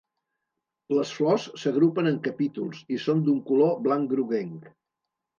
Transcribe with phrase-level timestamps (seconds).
[0.99, 4.65] Les flors s'agrupen en capítols i són d'un color blanc-groguenc.